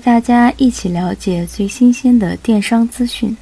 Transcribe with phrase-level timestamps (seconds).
[0.00, 3.36] 大家一起了解最新鲜的电商资讯。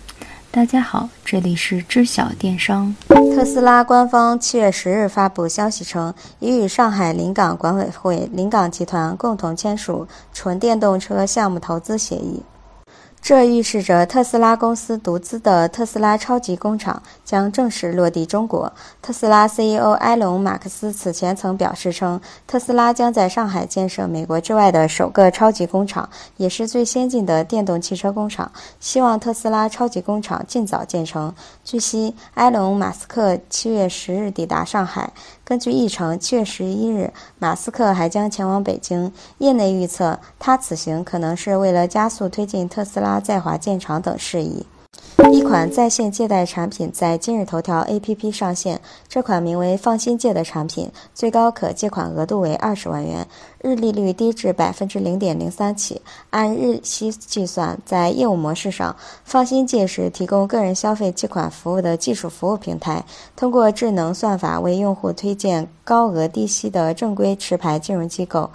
[0.51, 2.93] 大家好，这里是知晓电商。
[3.09, 12.42] 特斯拉官方七月十日发布消息称，已与上海临港管委会、临港集团共同签署纯电动车项目投资协议。
[13.21, 18.73] 这预示着特斯拉公司独资的特斯拉超级工厂将正式落地中国。
[19.02, 28.50] 特斯拉 CEO 埃隆·马斯克此前曾表示称，特斯拉将在上海建设美国之外的首个超级工厂，也是最先进的电动汽车工厂。
[28.80, 31.34] 希望特斯拉超级工厂尽早建成。
[31.62, 35.12] 据悉，埃隆·马斯克七月十日抵达上海。
[35.48, 39.11] 根据议程，七月十一日，马斯克还将前往北京。
[39.38, 44.66] 业内预测，他此行可能是为了加速推进特斯拉在华建厂等事宜。
[45.30, 48.80] 一款在线借贷产品在今日头条 APP 上线。
[49.09, 53.26] 这款名为“放心借”的产品，最高可借款额度为二十万元，
[53.62, 57.79] 日利率低至百分之零点零三起，按日息计算。
[57.84, 63.04] 在业务模式上，放心借是提供个人消费借款服务的技术服务平台，
[63.37, 68.51] 通过智能算法为用户推荐高额低息的正规持牌金融机构。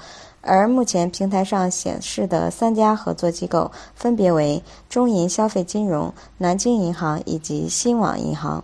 [0.45, 8.63] 而目前平台上显示的三家合作机构分别为中银消费金融、南京银行以及新网银行。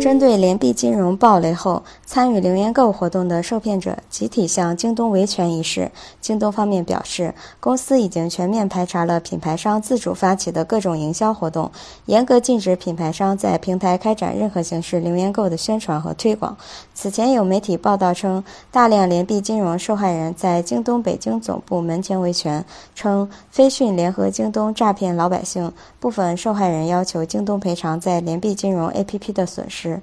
[0.00, 5.90] 针对联币金融暴雷后参与零元购活动的受骗者集体向京东维权一事，
[6.20, 11.70] 京东方面表示，公司已经全面排查了品牌商自主发起的各种营销活动，
[12.06, 16.56] 严格禁止品牌商在平台开展任何形式零元购的宣传和推广。
[16.94, 25.70] 此前有媒体报道称，大量联币金融受害人在京东北京总部门前维权，称飞讯联合京东诈骗老百姓。
[26.00, 30.00] 部分受害人要求京东赔偿在联币金融 APP 的损损失。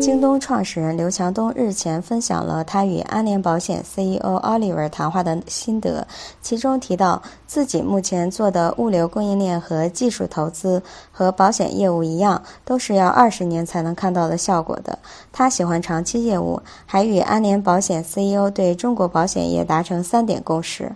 [0.00, 6.06] 京东创始人刘强东日前分享了他与安联保险 CEO Oliver 谈话的心得，
[6.42, 14.98] 其中提到自己目前做的物流供应链和技术投资和保险业务一样，都是要二十年才能看到的效果的。
[15.32, 20.94] 他喜欢长期业务，还与安联保险 CEO 对中国保险业达成三点共识。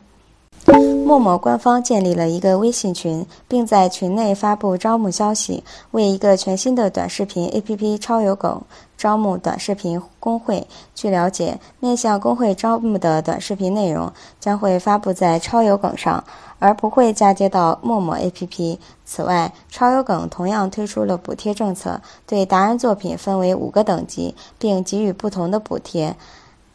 [1.08, 8.60] 陌陌官方建立了一个微信群，并在群内发布招募消息，为一个全新的短视频 APP“ 超有梗”
[8.98, 10.66] 招募短视频工会。
[10.94, 16.22] 据了解，面向工会招募的短视频内容将会发布在“超有梗”上，
[16.58, 18.76] 而不会嫁接到陌陌 APP。
[19.06, 26.14] 此外，“超有梗”同样推出了补贴政策，对达人作品分为五个等级，并给予不同的补贴。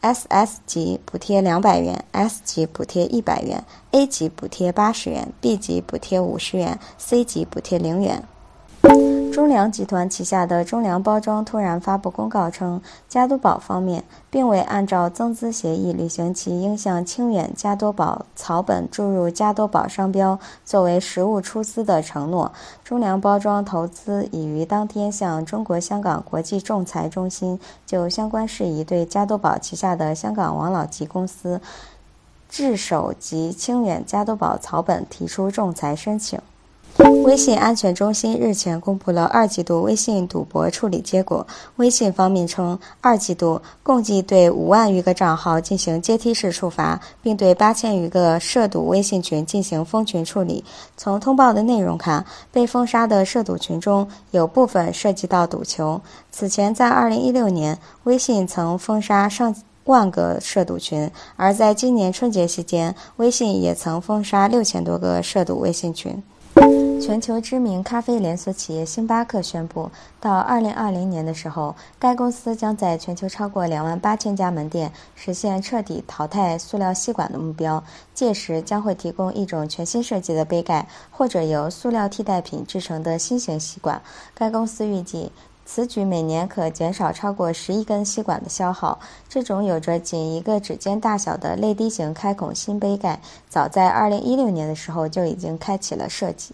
[0.03, 8.27] S S 级补贴两百元，S 级补贴一百元，A 级补贴八十元，B 级补贴五十元，C 级补贴零元。
[9.33, 12.79] 中粮集团旗下的中粮包装突然发布公告称，
[13.09, 22.51] 加多宝方面并未按照增资协议履行其应向清远加多宝草本注入加多宝商标作为实物出资的承诺。
[22.83, 31.59] 中粮包装投资已于当天向中国香港国际仲裁中心就相关事宜对加多宝旗下的香港王老吉公司
[32.47, 36.39] 智首及清远加多宝草本提出仲裁申请。
[36.97, 41.45] 微信安全中心日前公布了二季度微信赌博处理结果。
[41.77, 50.63] 微信方面称，二季度共计对五万余个账号进行阶梯式处罚，并对八千余个涉赌微信群进行封群处理。
[50.95, 55.99] 从通报的内容看，被封杀的涉赌群中有部分涉及到赌球。
[56.29, 59.55] 此前，在二零一六年，微信曾封杀上
[59.85, 66.21] 万个涉赌群，而在今年春节期间，微信也曾封杀六千多个涉赌微信群。
[67.01, 77.83] 全球知名咖啡连锁企业星巴克宣布，到2020年的时候，该公司将在全球超过2万八千家门店实现彻底淘汰塑料吸管的目标。
[78.13, 84.01] 届时将会提供一种全新设计的杯盖，或者由塑料替代品制成的新型吸管。
[84.33, 85.31] 该公司预计，
[85.65, 88.99] 此举每年可减少超过10亿根吸管的消耗。
[89.27, 93.19] 这种有着仅一个指尖大小的泪滴型开孔新杯盖，
[93.49, 96.53] 早在2016年的时候就已经开启了设计。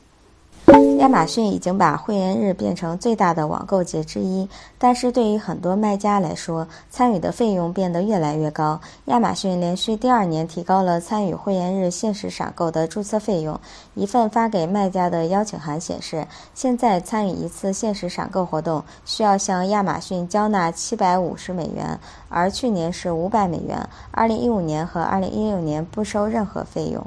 [1.00, 8.80] 亚马逊已经把会员日变成最大的网购节之一，但是对于很多卖家来说，参与的费用变得越来越高。
[9.06, 13.60] 亚马逊连续第二年提高了参与会员日限时闪购的注册费用。
[13.96, 23.90] 一份发给卖家的邀请函显示，现在参与一次限时闪购活动需要向亚马逊交纳七百五十美元，而去年是五百美元。
[24.12, 27.04] 二零一五年和二零一六年不收任何费用。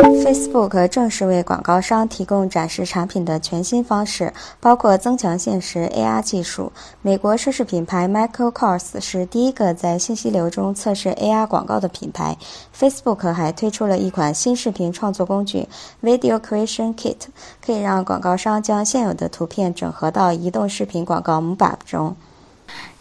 [0.00, 6.72] Facebook 正是为广告商提供展示产品的全新方式，包括增强现实 AR 技术。
[7.02, 12.36] 美国奢侈品牌 Michael Kors 是第一个在信息流中测试 AR 广告的品牌。
[12.78, 15.68] Facebook 还推出了一款新视频创作工具
[16.02, 17.16] Video Creation Kit，
[17.64, 22.16] 可以让广告商将现有的图片整合到移动视频广告模板中。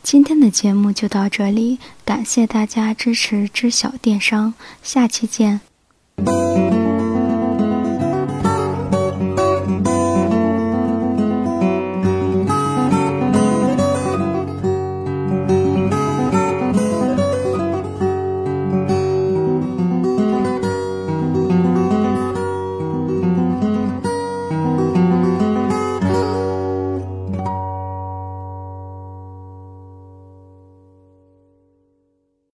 [0.01, 5.61] 今天的节目就到这里，感谢大家支持知晓电商，下期见。